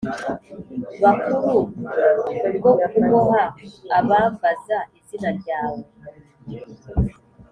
bakuru 1.01 1.51
bwo 2.57 2.71
kuboha 2.91 3.41
abambaza 3.99 4.77
izina 4.99 5.29
ryawe 5.39 5.81